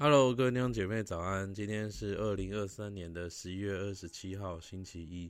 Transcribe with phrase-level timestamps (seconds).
[0.00, 1.52] Hello，各位弟兄姐妹早安！
[1.52, 5.28] 今天是二零二三年的十一月二十七号，星期一。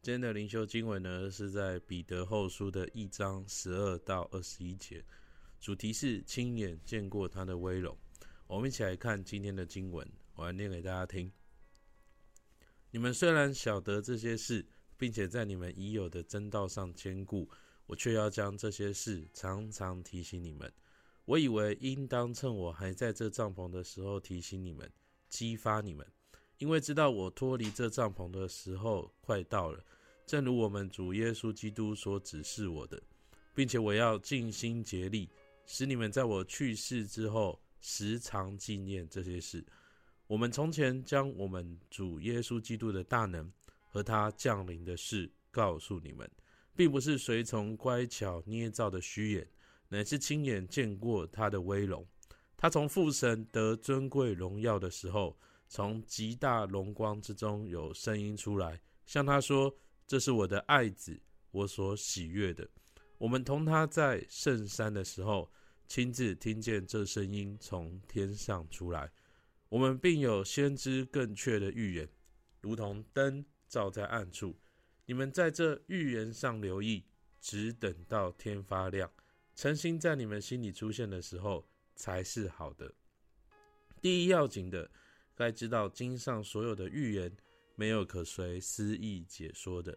[0.00, 5.04] 今天的灵修经文呢，是在彼得后书的一章十二到二十一节，
[5.58, 7.98] 主题是亲眼见过他的威荣。
[8.46, 11.32] 我们一起来看今天的经文，我来念给大家听。
[12.92, 14.64] 你们虽然晓得这些事，
[14.96, 17.50] 并且在你们已有的真道上坚固，
[17.86, 20.72] 我却要将这些事常常提醒你们。
[21.26, 24.90] 我以为应当趁我还在这帐篷的时候提醒你们，
[25.30, 26.06] 激发你们，
[26.58, 29.82] 因为知道我脱离这帐篷的时候快到了。
[30.26, 33.02] 正如我们主耶稣基督所指示我的，
[33.54, 35.30] 并且我要尽心竭力，
[35.66, 39.64] 使你们在我去世之后时常纪念这些事。
[40.26, 43.50] 我们从前将我们主耶稣基督的大能
[43.88, 46.30] 和他降临的事告诉你们，
[46.74, 49.46] 并不是随从乖巧捏造的虚言。
[49.88, 52.06] 乃是亲眼见过他的威荣。
[52.56, 55.38] 他从父神得尊贵荣耀的时候，
[55.68, 59.76] 从极大荣光之中有声音出来，向他说
[60.06, 62.68] ：“这是我的爱子，我所喜悦的。”
[63.18, 65.50] 我们同他在圣山的时候，
[65.86, 69.10] 亲自听见这声音从天上出来。
[69.68, 72.08] 我们并有先知更确的预言，
[72.60, 74.58] 如同灯照在暗处。
[75.06, 77.04] 你们在这预言上留意，
[77.40, 79.10] 直等到天发亮。
[79.54, 82.92] 诚心在你们心里出现的时候，才是好的。
[84.00, 84.90] 第一要紧的，
[85.34, 87.34] 该知道经上所有的预言，
[87.76, 89.96] 没有可随私意解说的，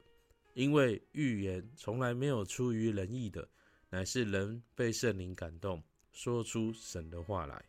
[0.54, 3.50] 因为预言从来没有出于人意的，
[3.90, 7.66] 乃是人被圣灵感动，说出神的话来。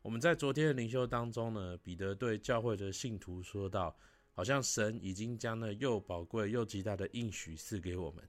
[0.00, 3.94] 我们在昨天的灵修当中呢，彼得对教会的信徒说道，
[4.32, 8.26] 好像神已经将那又宝贵又极大的应许赐给我们。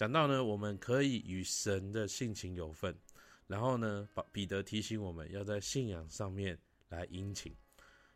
[0.00, 2.96] 讲到呢，我们可以与神的性情有份，
[3.46, 7.54] 然后呢，彼得提醒我们要在信仰上面来殷勤。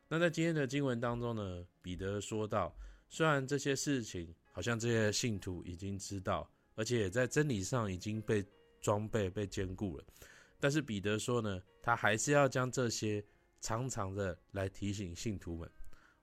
[0.09, 2.75] 那在今天的经文当中呢，彼得说到，
[3.11, 8.42] 虽然这些事情好像这些信徒已经知道，而且在真理上已经被
[8.81, 10.05] 装备、被坚固了，
[10.58, 13.23] 但是彼得说呢，他还是要将这些
[13.61, 15.70] 常常的来提醒信徒们。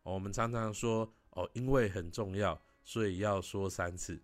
[0.02, 4.19] 我们常常说哦，因为很重要，所以要说三次。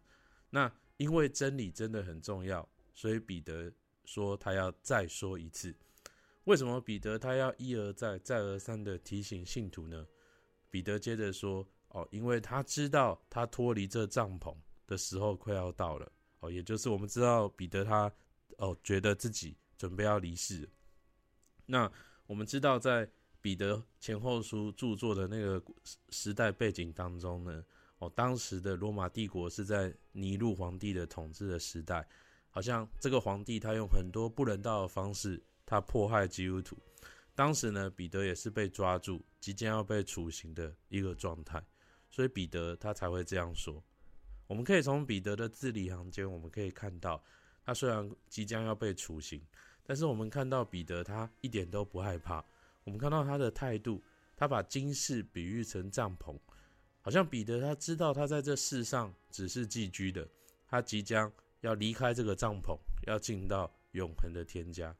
[0.49, 3.71] 那因为真理真的很重要，所以彼得
[4.03, 5.75] 说他要再说一次。
[6.45, 10.07] 为什么彼得他要一而再、再而三的提醒信徒呢？
[10.69, 14.55] 彼得接着说：“哦，因为他知道他脱离这帐篷
[14.87, 16.11] 的时候快要到了。
[16.39, 18.11] 哦，也就是我们知道彼得他
[18.57, 20.67] 哦觉得自己准备要离世。
[21.65, 21.91] 那
[22.25, 23.09] 我们知道在
[23.41, 25.63] 彼得前后书著作的那个
[26.09, 27.63] 时代背景当中呢。”
[27.99, 32.07] 哦，当时的罗马帝国是在尼禄皇帝的统治的时代，
[32.51, 36.77] 好像这个皇帝他用很多不人道的方式，他迫害基督徒。
[37.33, 41.63] 当时呢，彼得也是被抓住，即将要被处刑的一个状态，
[42.09, 43.83] 所以彼得他才会这样说。
[44.47, 47.23] 我们可以从彼得的字里行间，我们可以看到，
[47.63, 49.41] 他虽然即将要被处刑，
[49.83, 52.43] 但是我们看到彼得他一点都不害怕。
[52.83, 54.01] 我们看到他的态度，
[54.35, 56.37] 他把今世比喻成帐篷。
[57.07, 60.27] 好像彼得他知道他在这世上只是寄居的，
[60.67, 61.31] 他即将
[61.61, 64.93] 要离开这个帐篷，要进到永恒的天家。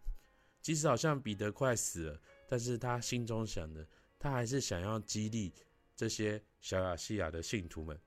[0.62, 3.86] 即使好像彼得快死了，但是他心中想的，
[4.18, 5.54] 他还是想要激励
[5.98, 8.00] 这些小亚细亚的信徒们。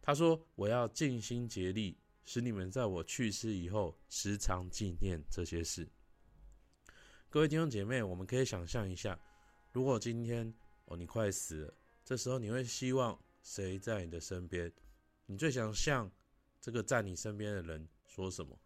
[0.00, 5.88] 他说：“我要尽心竭力，使你们在我去世以后时常纪念这些事。”
[7.28, 9.18] 各位弟兄姐妹，我们可以想象一下，
[9.72, 10.54] 如果今天
[10.84, 13.18] 哦你快死了，这时候你会希望。
[13.42, 14.72] 谁在你的身边？
[15.26, 16.10] 你最想向
[16.60, 18.58] 这个在你身边的人说什么？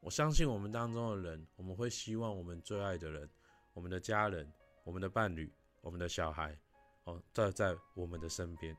[0.00, 3.28] 我相信我们当中的人，我们会希望我们最爱的人、
[3.74, 4.50] 我们的家人、
[4.84, 6.56] 我们的伴侣、我们的小孩，
[7.04, 8.76] 哦，在在我们的身边，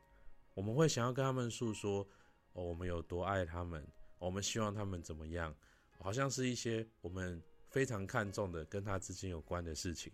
[0.54, 2.08] 我们会想要跟他们诉说，
[2.54, 3.86] 哦，我们有多爱他们，
[4.18, 5.54] 我们希望他们怎么样，
[6.00, 10.12] 好像是一些我们非常看重的跟他之间有关的事情。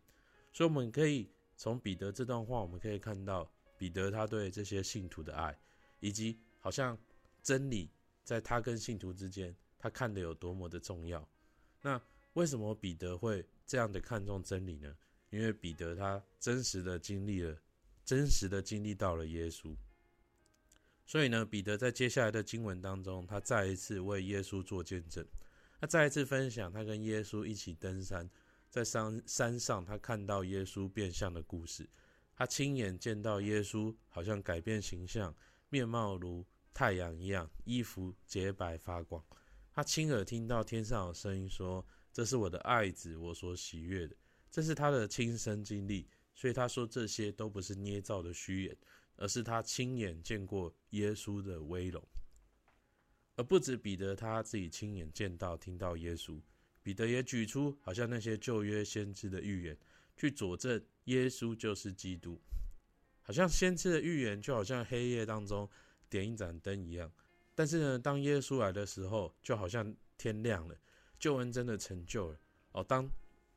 [0.52, 3.50] 所以我们可以从彼得这段话，我们可以看到。
[3.86, 5.56] 彼得他对这些信徒的爱，
[6.00, 6.98] 以及好像
[7.44, 7.88] 真理
[8.24, 11.30] 在他跟信徒之间，他看得有多么的重要。
[11.84, 12.02] 那
[12.34, 14.92] 为什么彼得会这样的看重真理呢？
[15.30, 17.56] 因为彼得他真实的经历了，
[18.04, 19.76] 真实的经历到了耶稣。
[21.06, 25.24] 所以呢，彼得在接下来的经文当中，他再一次为耶稣做见证，
[25.80, 28.28] 他再一次分享他跟耶稣一起登山，
[28.68, 31.88] 在山山上他看到耶稣变相的故事。
[32.36, 35.34] 他亲眼见到耶稣好像改变形象，
[35.70, 39.24] 面貌如太阳一样，衣服洁白发光。
[39.72, 44.16] 他亲耳听到天上有声音说：“这是我的爱子，我所喜悦的。”
[44.52, 48.78] 这是他的亲身经历，所以他说这些都不是捏造的虚言，
[49.18, 52.02] 而是他亲眼见过耶稣的威荣。
[53.38, 56.42] 而不止彼得他自己亲眼见到、听到耶稣，
[56.82, 59.78] 彼得也举出好像那些旧约先知的预言，
[60.16, 62.40] 去佐证耶稣就是基督。
[63.22, 65.68] 好像先知的预言就好像黑夜当中
[66.08, 67.12] 点一盏灯一样，
[67.56, 70.76] 但是呢，当耶稣来的时候，就好像天亮了，
[71.18, 72.40] 救恩真的成就了。
[72.72, 73.10] 哦，当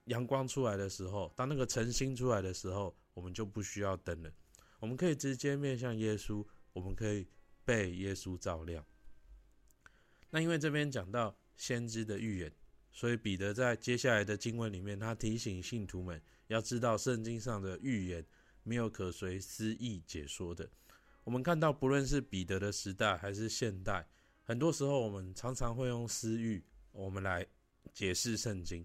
[0.05, 4.33] 阳光出来的时候，当那个晨星出来的时候，我们就不需要灯了，
[4.81, 6.43] 我们可以直接面向耶稣，
[6.73, 7.29] 我们可以
[7.65, 8.83] 被耶稣照亮。
[10.31, 12.53] 那因为这边讲到先知的预言，
[12.99, 18.27] 所以彼得在接下来的经文里面，他提醒信徒们要知道圣经上的预言
[18.65, 20.69] 没有可随私意解说的。
[21.23, 24.05] 我们看到，不论是彼得的时代还是现代，
[24.43, 27.47] 很多时候我们常常会用私欲，我们来
[27.95, 28.85] 解释圣经。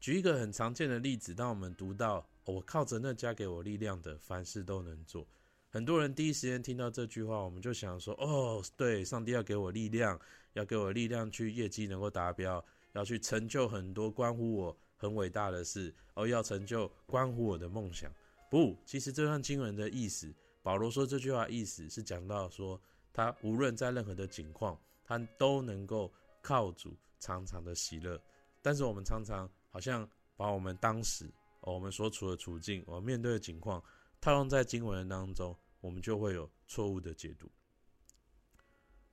[0.00, 5.28] 举一个很常见的例子，当我们读到“我靠着那加给我力量的，凡事都能做”，
[5.68, 10.18] 很多人第一时间听到这句话，我们就想说：“哦，对，上帝要给我力量。”
[10.54, 18.12] 要给我力量去业绩能够达标，要去成就很多关乎我很伟大的事，而要成就关乎我的梦想。
[18.50, 22.80] 不，其实这段经文的意思，保罗说这句话意思是讲到说，
[23.12, 28.20] 他无论在任何的境况，他都能够靠主常常的喜乐。
[28.60, 33.82] 但是我们常常好像把我们当时我们所处的处境，我们面对的境况
[34.20, 37.50] 套用在经文当中，我们就会有错误的解读。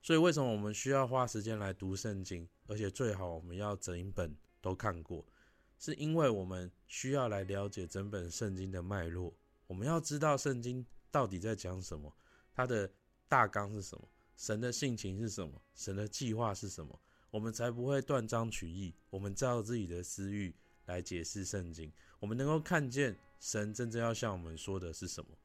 [0.07, 2.47] 所以，为什么我们需要花时间来读圣经？
[2.65, 5.25] 而且最好我们要整本都看过，
[5.77, 9.35] 是因为我们需要来了解整本圣经的脉络。
[9.67, 12.15] 我们要知道圣经到底在讲什么，
[12.53, 12.89] 它的
[13.27, 14.07] 大纲是什么，
[14.37, 16.97] 神的性情是什么，神的计划是什么，
[17.29, 18.95] 我们才不会断章取义。
[19.09, 20.55] 我们照自己的私欲
[20.85, 25.37] 来解释圣经，我们能够看见神真正要向我们说的是什么。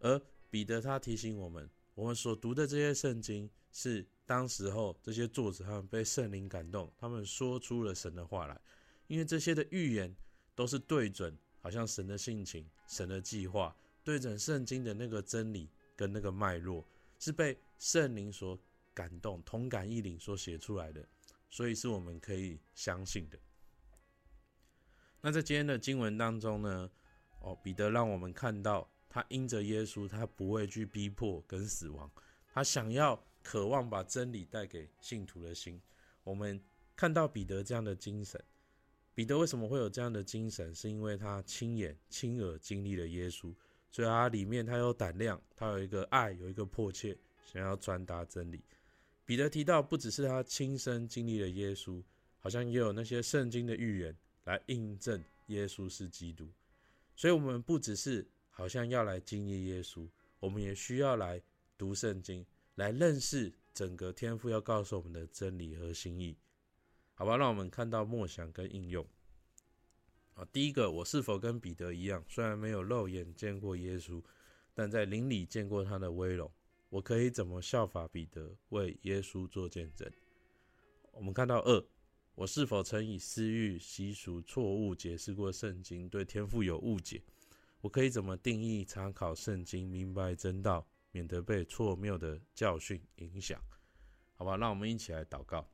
[0.00, 0.20] 而
[0.50, 3.50] 彼得他提醒我们，我们所读的这些圣经。
[3.78, 8.58] 是当时候这些作者他们被圣灵感动，他们说出了神的话来，
[9.06, 10.16] 因为这些的预言
[10.54, 16.82] 都是对准，好像神的性情、神的计划，对准圣经的那个真理跟那个脉络，
[17.18, 18.58] 是被圣灵所
[18.94, 21.06] 感动、同感异灵所写出来的，
[21.50, 23.38] 所以是我们可以相信的。
[25.20, 26.90] 那在今天的经文当中呢，
[27.40, 32.10] 哦，彼得让我们看到，他因着耶稣，他不会去逼迫跟死亡，
[32.52, 33.18] 他想要。
[33.42, 35.80] 渴望把真理带给信徒的心，
[36.24, 36.60] 我们
[36.96, 38.42] 看到彼得这样的精神。
[39.14, 40.74] 彼得为什么会有这样的精神？
[40.74, 43.54] 是因为他亲眼、亲耳经历了耶稣，
[43.88, 48.60] 所以他里面他有胆量，他有一个爱，有一个迫切，想要传达真理。
[49.24, 52.02] 彼得提到，不只是他亲身经历了耶稣，
[52.40, 54.16] 好像也有那些圣经的预言
[54.46, 56.50] 来印证耶稣是基督。
[57.14, 60.08] 所以，我们不只是好像要来经历耶稣，
[60.40, 61.42] 我们也需要来
[61.76, 62.44] 读圣经。
[62.76, 66.38] 来认识整个天父要告诉我们的真理和心意，
[67.12, 67.36] 好吧？
[67.36, 69.06] 让我们看到默想跟应用。
[70.34, 74.22] 啊，第一个，我是否跟彼得一样，虽然没有肉眼见过耶稣，
[74.72, 76.50] 但在灵里见过他的威荣？
[76.88, 80.10] 我可以怎么效法彼得，为耶稣做见证？
[81.12, 81.86] 我们看到二，
[82.34, 87.22] 我是否曾以私欲、习俗、错误解释过圣经，对天父有误解？
[87.80, 90.86] 我可以怎么定义、参考圣经，明白真道？
[91.12, 93.58] 免得被错谬的教训影响，
[94.34, 94.54] 好吧？
[94.58, 95.66] 让我们一起来祷告。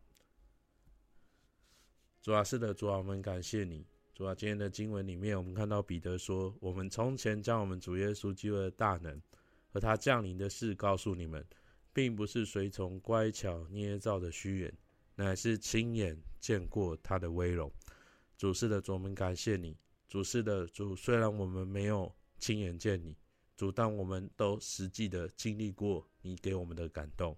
[2.21, 3.85] 主啊，是的，主啊，我们感谢你。
[4.15, 9.21] 主啊，今天的经文里面，我们看到彼得说：“我们从前将我们主耶稣基督的大能
[9.67, 11.45] 和他降临的事告诉你们，
[11.93, 14.73] 并不是随从乖巧捏造的虚言，
[15.17, 17.69] 乃是亲眼见过他的威荣。”
[18.39, 19.77] 主是的，主，我们感谢你。
[20.13, 23.17] 主是的，主，虽然我们没有亲眼见你。
[23.57, 27.35] 主，但我们都实际的经历过你给我们的感动，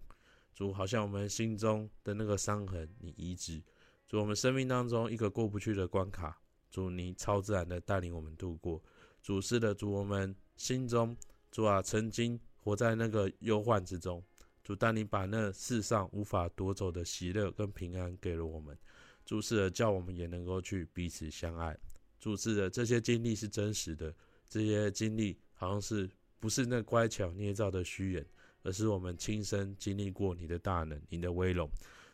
[0.52, 3.62] 主，好像我们心中的那个伤痕，你医治；
[4.08, 6.36] 主，我们生命当中一个过不去的关卡，
[6.68, 8.82] 主，你超自然的带领我们度过。
[9.22, 11.16] 主，是的，主，我们心中，
[11.52, 14.20] 主啊，曾经活在那个忧患之中，
[14.64, 18.76] 主，当你把那世上无法夺走的喜乐跟平安给了我们，
[19.24, 21.78] 主，是的，叫我们也能够去彼此相爱。
[22.18, 24.14] 主，是的，这些经历是真实的，
[24.48, 25.36] 这些经历。
[25.56, 28.26] 好像是不是那乖巧捏造的虚言，
[28.64, 31.70] 而是我们亲身经历过你的大能、你的威荣。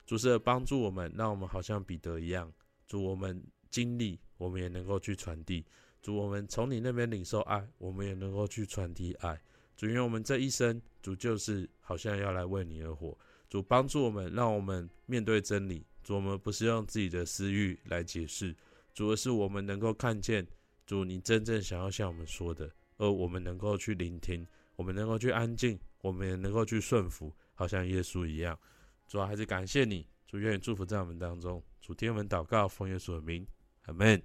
[0.07, 2.53] 主是帮助我们，让我们好像彼得一样，
[2.87, 5.65] 主我们经历，我们也能够去传递。
[6.03, 9.41] 主我们从你那边领受爱，我们也能够去传递爱。
[9.75, 13.17] 主因为我们这一生，主就是好像要来为你而活。
[13.49, 15.85] 主帮助我们，让我们面对真理。
[16.05, 18.55] 主我们不是用自己的私欲来解释，
[18.95, 20.47] 主而是我们能够看见。
[20.87, 24.45] 主，你真正想要向我们说的，而我们能够去聆听，
[24.75, 28.59] 我们能够去安静，我们也能够去顺服，好像耶稣一样。
[29.07, 31.63] 主要还是感谢你，主愿意祝福在我们当中。
[31.81, 33.47] 主听我们祷告，奉耶稣的名，
[33.83, 34.21] 阿门。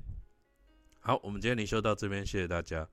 [0.99, 2.89] 好，我们今天灵修到这边，谢谢大家。